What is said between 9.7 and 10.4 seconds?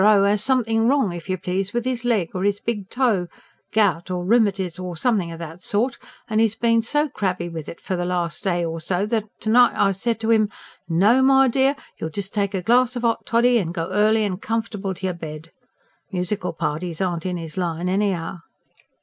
I said to